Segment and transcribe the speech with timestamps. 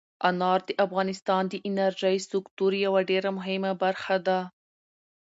[0.29, 4.39] انار د افغانستان د انرژۍ سکتور یوه ډېره مهمه برخه ده.